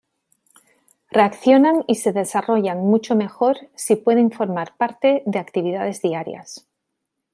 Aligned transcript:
Reaccionan 1.11 1.83
y 1.87 1.93
se 1.93 2.11
desarrollan 2.11 2.79
mucho 2.79 3.15
mejor 3.15 3.57
si 3.75 3.95
pueden 3.97 4.31
formar 4.31 4.75
parte 4.75 5.21
de 5.27 5.37
las 5.37 5.43
actividades 5.45 6.01
diarias. 6.01 6.65